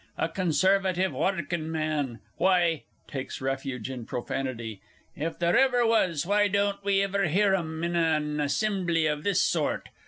A 0.17 0.27
Conservative 0.27 1.11
Warkin 1.11 1.69
Man! 1.71 2.21
why 2.37 2.85
(takes 3.07 3.39
refuge 3.39 3.87
in 3.87 4.07
profanity). 4.07 4.81
If 5.15 5.37
there 5.37 5.53
was 5.85 6.25
why 6.25 6.47
don't 6.47 6.83
we 6.83 7.03
iver 7.03 7.27
hear 7.27 7.53
'um 7.55 7.83
in 7.83 7.95
an 7.95 8.39
assimbly 8.39 9.05
of 9.05 9.23
this 9.23 9.41
sort? 9.41 9.89